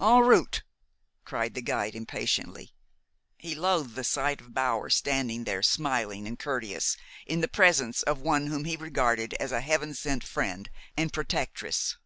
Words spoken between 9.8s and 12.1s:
sent friend and protectress.